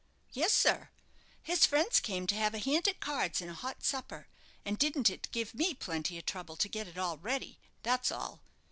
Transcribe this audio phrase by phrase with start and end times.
[0.33, 0.89] "Yes, sir.
[1.43, 4.29] His friends came to have a hand at cards and a hot supper;
[4.65, 8.41] and didn't it give me plenty of trouble to get it all ready, that's all.